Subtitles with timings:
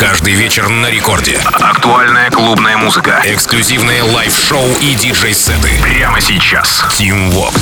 [0.00, 1.38] Каждый вечер на Рекорде.
[1.44, 3.20] Актуальная клубная музыка.
[3.22, 5.72] Эксклюзивные live-шоу и диджей-сеты.
[5.82, 6.82] Прямо сейчас.
[6.98, 7.54] Tim Vox.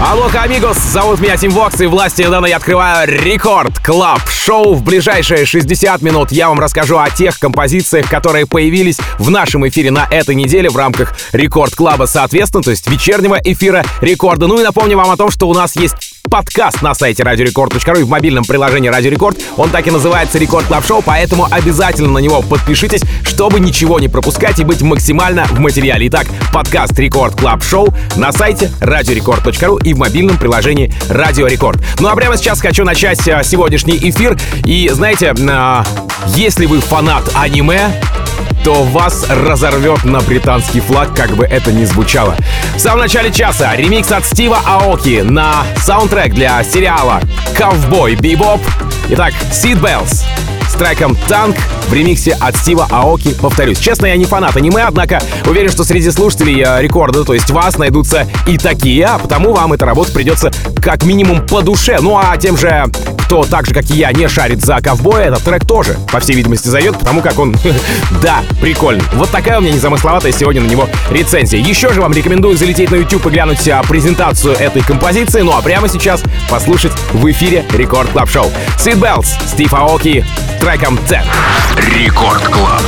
[0.00, 4.72] Алло, amigos, зовут меня Тим Вокс, и властью, данной мне я открываю Record Club Show.
[4.72, 9.90] В ближайшие 60 минут я вам расскажу о тех композициях, которые появились в нашем эфире
[9.90, 14.46] на этой неделе в рамках Record Club а, соответственно, то есть вечернего эфира Рекорда.
[14.46, 18.02] Ну и напомню вам о том, что у нас есть подкаст на сайте radiorecord.ru и
[18.02, 19.38] в мобильном приложении Радио Рекорд.
[19.56, 24.08] Он так и называется Record Club Show, поэтому обязательно на него подпишитесь, чтобы ничего не
[24.08, 26.08] пропускать и быть максимально в материале.
[26.08, 31.80] Итак, подкаст Record Club Show на сайте radiorecord.ru и в мобильном приложении Радио Рекорд.
[32.00, 34.38] Ну а прямо сейчас хочу начать э, сегодняшний эфир.
[34.64, 35.82] И знаете, э,
[36.34, 37.90] если вы фанат аниме,
[38.64, 42.36] то вас разорвет на британский флаг, как бы это ни звучало.
[42.76, 47.20] В самом начале часа ремикс от Стива Аоки на саундтрек для сериала
[47.56, 48.60] «Ковбой Бибоп».
[49.08, 50.24] Итак, Seatbelts
[50.68, 51.56] с треком «Tank»
[51.88, 53.34] в ремиксе от Стива Аоки.
[53.40, 57.50] Повторюсь, честно, я не фанат аниме, однако уверен, что среди слушателей э, рекорда, то есть
[57.50, 60.50] вас, найдутся и такие, а потому вам эта работа придется
[60.82, 61.98] как минимум по душе.
[62.00, 62.84] Ну а тем же,
[63.24, 66.36] кто так же, как и я, не шарит за ковбоя, этот трек тоже, по всей
[66.36, 67.56] видимости, зайдет, потому как он,
[68.22, 69.04] да, прикольный.
[69.14, 71.60] Вот такая у меня незамысловатая сегодня на него рецензия.
[71.60, 75.62] Еще же вам рекомендую залететь на YouTube и глянуть а, презентацию этой композиции, ну а
[75.62, 78.50] прямо сейчас послушать в эфире Record Club Show.
[78.78, 80.24] Seed Bells, Стив Аоки,
[80.60, 81.18] треком 10.
[81.94, 82.82] Рекорд Клаб.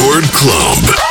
[0.00, 1.09] Record Club.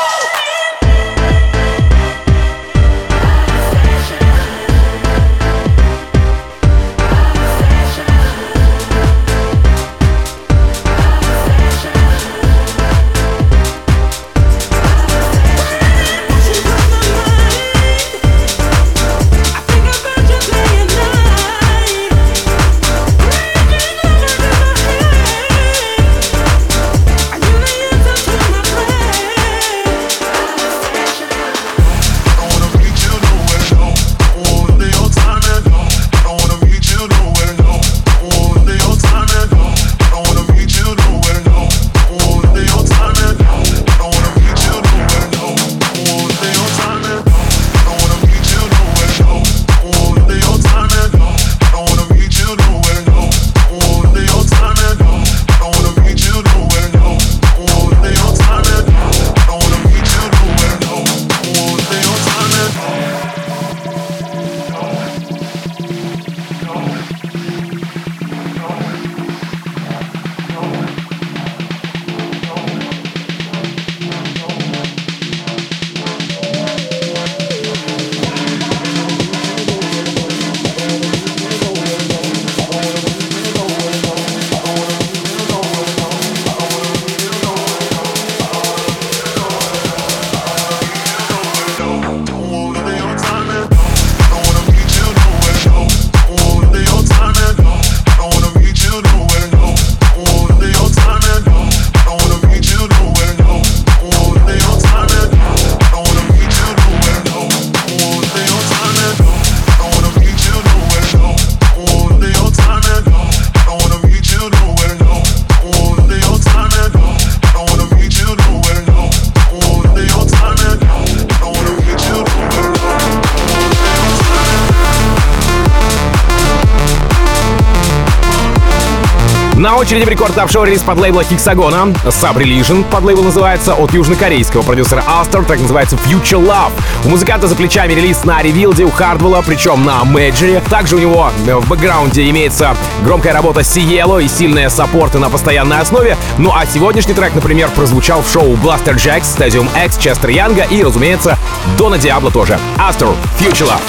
[129.69, 131.96] На очереди в Record Club Show релиз подлейбла Hexagon а.
[132.05, 136.71] Sub Religion подлейбл называется от южнокорейского продюсера Astor, так называется Future Love.
[137.05, 140.59] У музыканта за плечами релиз на Revealed е у Хардвелла, причем на мейджоре.
[140.71, 146.17] Также у него в бэкграунде имеется громкая работа Cielo и сильные саппорты на постоянной основе.
[146.39, 150.83] Ну а сегодняшний трек, например, прозвучал в шоу Blasterjaxx, Stadium X, Chester Young а и,
[150.83, 151.38] разумеется,
[151.77, 152.57] Дона Диабло тоже.
[152.77, 153.81] Astor, Future Love.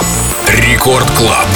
[0.47, 1.47] Record Club.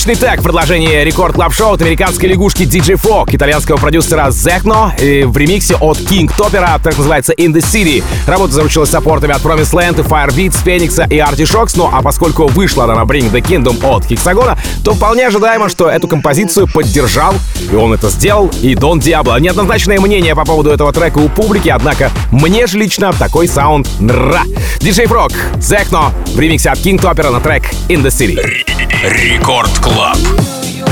[0.00, 4.92] Минималистичный tech в продолжении Record Club Show от американской лягушки DJ Frog, итальянского продюсера Zechno
[5.26, 8.02] в ремиксе от King Topher а, так называется In the City.
[8.26, 12.94] Работа заручилась саппортами от Promise Land, Firebeatz, Phoenix и Artichokes, ну а поскольку вышла она
[12.94, 17.34] на Bring the Kingdom от Hexagon а, то вполне ожидаемо, что эту композицию поддержал,
[17.70, 19.38] и он это сделал, и Дон Диабло.
[19.38, 24.44] Неоднозначное мнение по поводу этого трека у публики, однако мне же лично такой саунд нра.
[24.78, 28.79] DJ Frog, Zechno в ремиксе от King Topher а на трек In the City.
[29.02, 30.16] Record Club.
[30.62, 30.84] Еще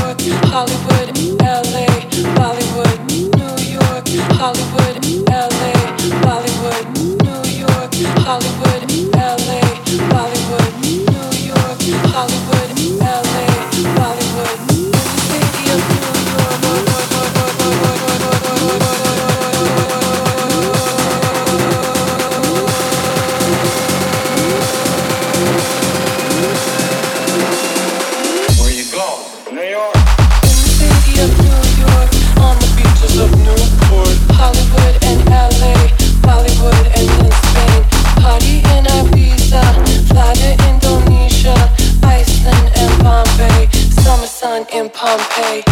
[45.11, 45.68] I'm paid.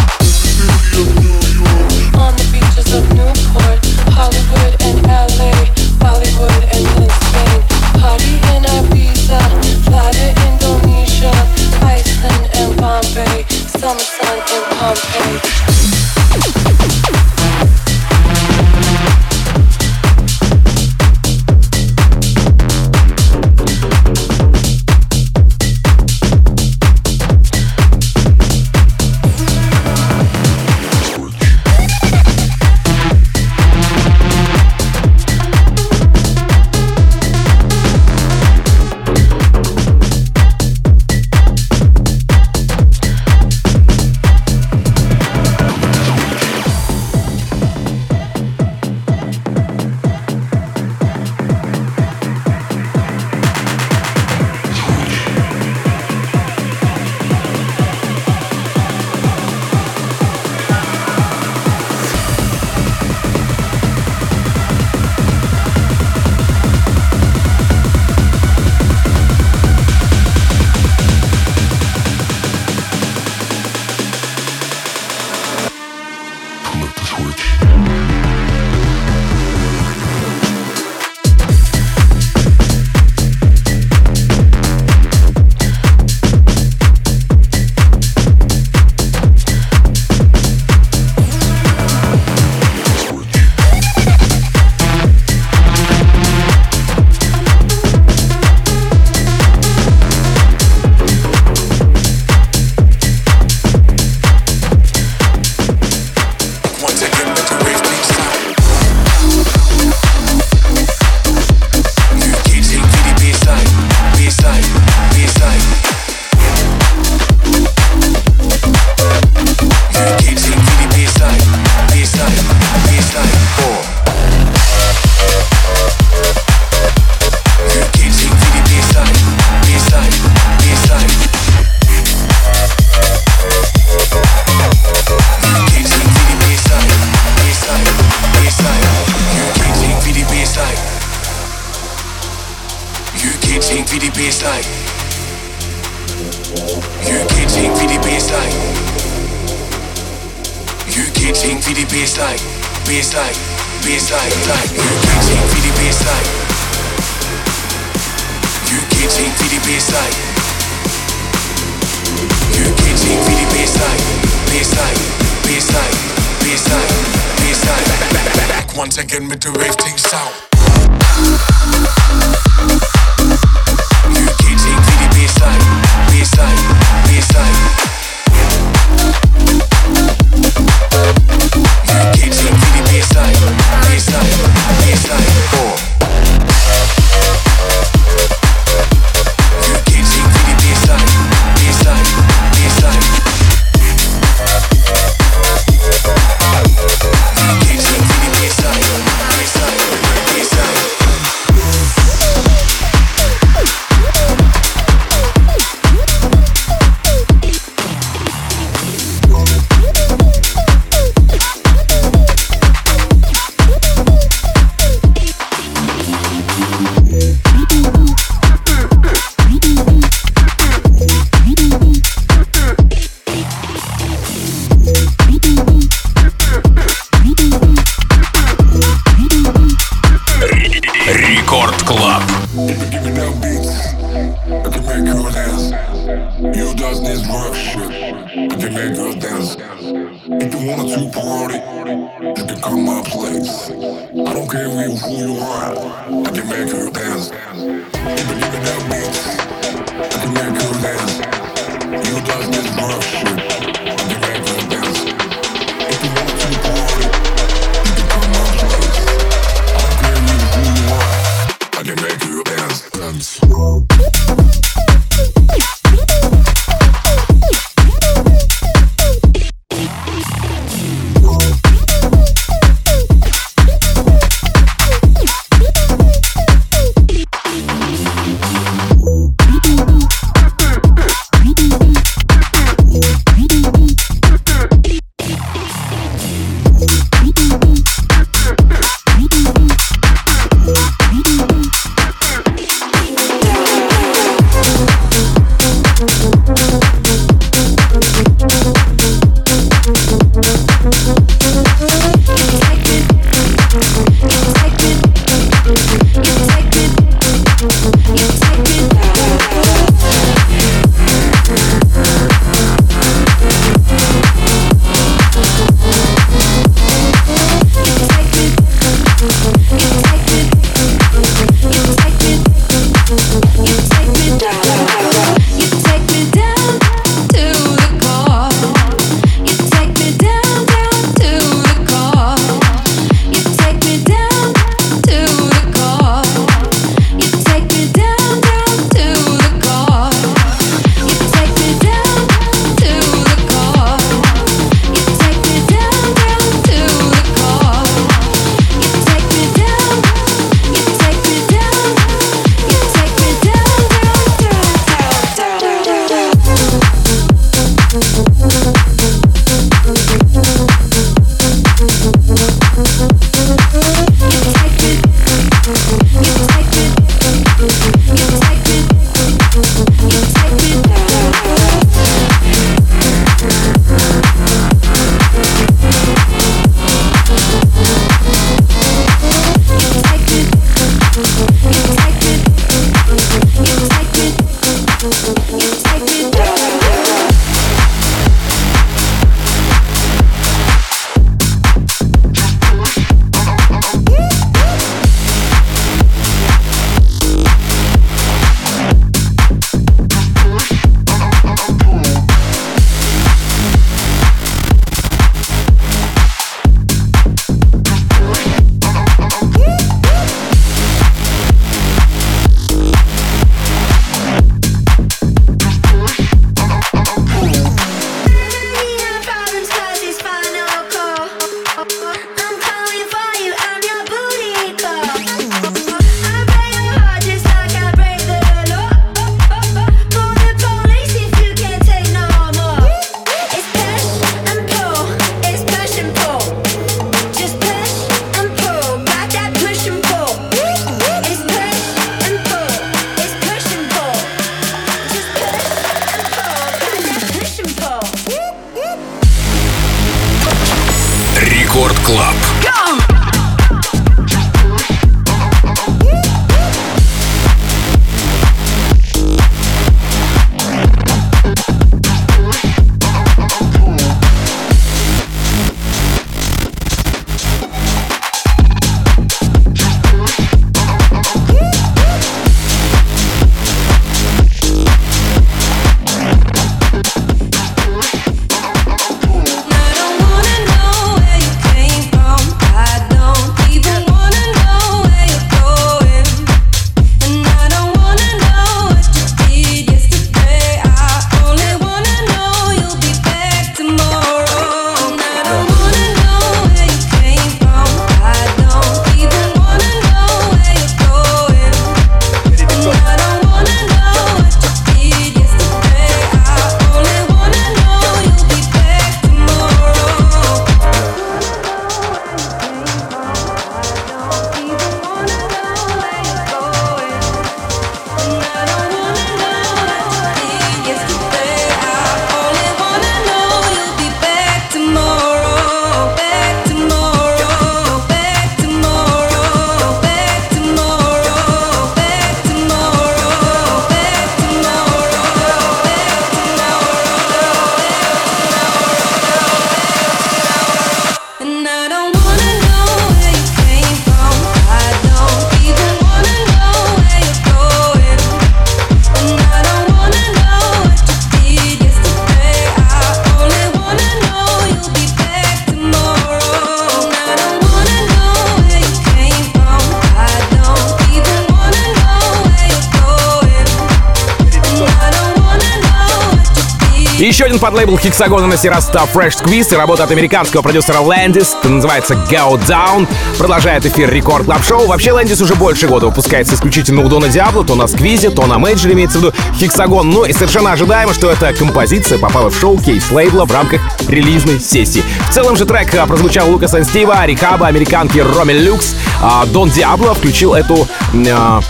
[567.57, 572.13] Один подлейбл Hexagon а на раз Fresh Squeeze и работа от американского продюсера Landis, называется
[572.29, 574.87] Go Down, продолжает эфир Record Club Show.
[574.87, 578.45] Вообще Landis уже больше года выпускается исключительно у Дона Диабло, то на Squeeze е, то
[578.45, 580.09] на Мейджере, имеется в виду Hexagon.
[580.09, 585.03] Ну и совершенно ожидаемо, что эта композиция попала в шоукейс лейбла в рамках релизной сессии.
[585.29, 588.95] В целом же трек а, прозвучал Лукаса Стива, Рикаба, американки Romy Lux.
[589.21, 590.87] А Дон Диабло включил эту
[591.31, 591.61] а,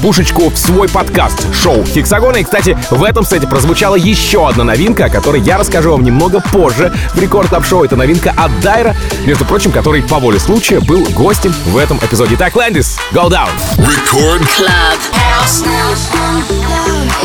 [0.00, 2.36] пушечку в свой подкаст шоу Hexagon а.
[2.36, 6.40] И, кстати, в этом сете прозвучала еще одна новинка, о которой я расскажу вам немного
[6.40, 7.84] позже в Record Show.
[7.84, 8.94] Это новинка от Dyro,
[9.26, 12.36] между прочим, который по воле случая был гостем в этом эпизоде.
[12.36, 13.48] Так, Лэндис, go down!
[13.78, 14.98] Record Club.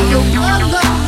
[0.01, 1.02] Record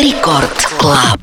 [0.00, 1.19] Рекорд Клаб.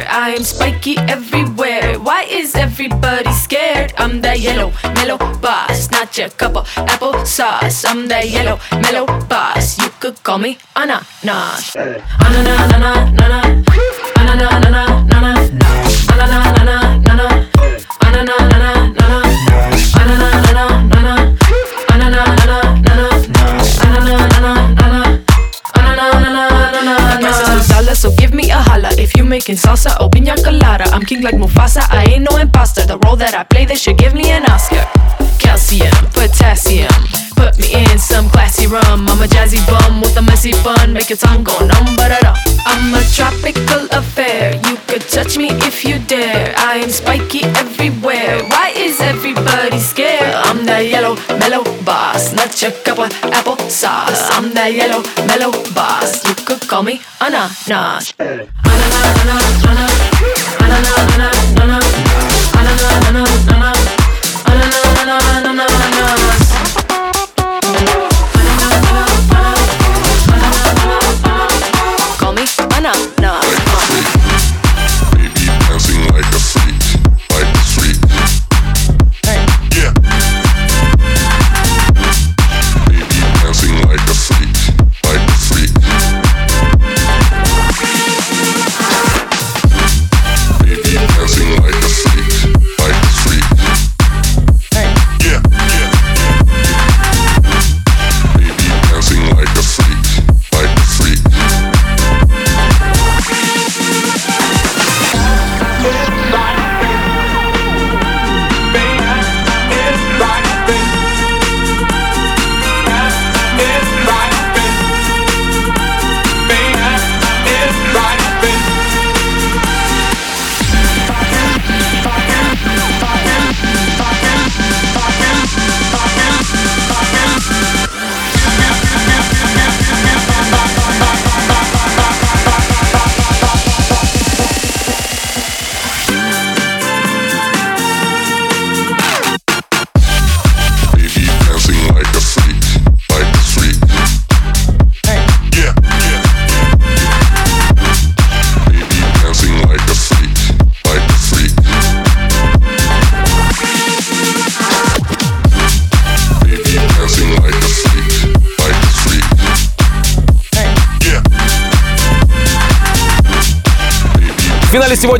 [0.00, 0.10] Dare.
[0.10, 1.98] I am spiky everywhere.
[1.98, 3.92] Why is everybody scared?
[3.98, 7.84] I'm that yellow mellow boss, not your cup of apple sauce.
[7.84, 9.78] I'm that yellow mellow boss.
[9.78, 11.74] You could call me ananas.
[11.76, 13.64] Ananas, ananas, ananas,
[14.16, 14.89] ananas, ananas,
[29.10, 30.84] if you making salsa or pina colada.
[30.92, 32.86] I'm king like Mufasa, I ain't no imposter.
[32.86, 34.84] The role that I play, they should give me an Oscar.
[35.38, 36.90] Calcium, potassium,
[37.40, 39.08] put me in some classy rum.
[39.08, 40.92] I'm a jazzy bum with a messy bun.
[40.92, 41.88] make your tongue go numb.
[41.96, 42.12] But
[42.70, 44.60] I'm a tropical affair.
[44.66, 46.52] You could touch me if you dare.
[46.56, 48.36] I am spiky everywhere.
[48.52, 50.34] Why is everybody scared?
[50.46, 54.22] I'm that yellow mellow boss, not your cup of apple sauce.
[54.36, 56.10] I'm that yellow mellow boss.
[56.28, 58.14] You could call me ananas.
[58.18, 58.44] Ananas,
[59.22, 59.96] ananas, ananas,
[60.64, 61.86] ananas, ananas, ananas,
[62.60, 63.79] ananas, ananas.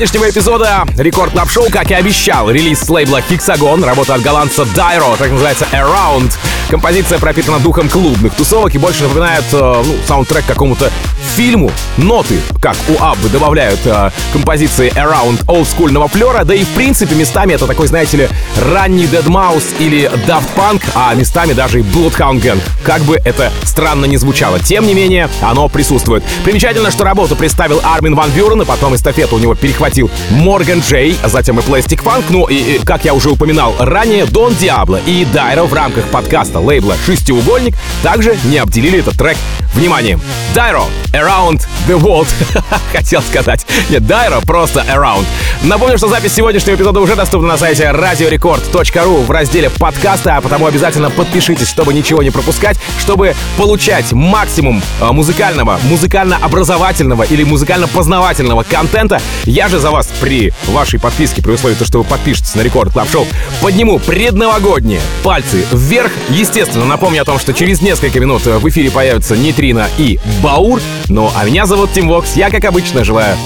[0.00, 4.64] Сегодняшнего эпизода Record Club Show, как и обещал, релиз с лейбла Hexagon, работа от голландца
[4.64, 6.32] Dyro, так называется Around.
[6.70, 10.90] Композиция пропитана духом клубных тусовок и больше напоминает э, ну, саундтрек какому-то
[11.36, 11.70] фильму.
[11.98, 17.52] Ноты, как у Аббы, добавляют э, композиции Around олдскульного флера, да и в принципе местами
[17.52, 18.28] это такой, знаете ли,
[18.72, 22.60] ранний deadmau5 или Daft Punk, а местами даже и Bloodhound Gang.
[22.90, 24.58] Как бы это странно не звучало.
[24.58, 26.24] Тем не менее, оно присутствует.
[26.42, 31.16] Примечательно, что работу представил Армин Ван Бюрен, и потом эстафету у него перехватил Морган Джей,
[31.22, 34.98] а затем и Plastic Funk, ну и, и, как я уже упоминал ранее, Дон Диабло
[35.06, 39.36] и Dyro в рамках подкаста лейбла «Шестиугольник» также не обделили этот трек
[39.74, 40.20] вниманием.
[40.52, 42.28] Dyro, Around the World,
[42.92, 43.64] хотел сказать.
[43.88, 45.24] Нет, Dyro, просто Around.
[45.62, 50.66] Напомню, что запись сегодняшнего эпизода уже доступна на сайте radiorecord.ru в разделе подкаста, а потому
[50.66, 59.20] обязательно подпишитесь, чтобы ничего не пропускать, чтобы получать максимум э, музыкального, музыкально-образовательного или музыкально-познавательного контента.
[59.44, 63.10] Я же за вас при вашей подписке, при условии, что вы подпишетесь на Record Club
[63.10, 63.26] Show,
[63.60, 66.12] подниму предновогодние пальцы вверх.
[66.28, 70.80] Естественно, напомню о том, что через несколько минут в эфире появятся Нейтрино и Баур.
[71.08, 72.36] Ну, а меня зовут Тим Вокс.
[72.36, 73.36] Я, как обычно, желаю,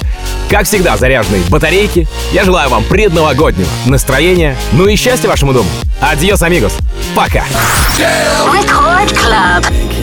[0.49, 2.07] как всегда, заряженной батарейки.
[2.31, 5.69] Я желаю вам предновогоднего настроения, ну и счастья вашему дому.
[6.01, 6.73] Адьос, амигос.
[7.15, 7.45] Пока.
[8.45, 9.94] Record Club.